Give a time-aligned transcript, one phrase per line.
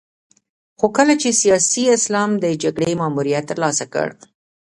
[0.77, 4.07] خو کله چې سیاسي اسلام د جګړې ماموریت ترلاسه کړ.